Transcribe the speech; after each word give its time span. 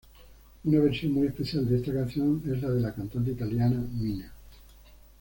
Una 0.63 0.79
versión 0.79 1.11
muy 1.11 1.27
especial 1.27 1.69
de 1.69 1.77
esta 1.77 1.93
canción 1.93 2.41
es 2.51 2.59
la 2.63 2.71
de 2.71 2.81
la 2.81 2.91
cantante 2.95 3.33
italiana 3.33 3.77
Mina. 3.99 4.33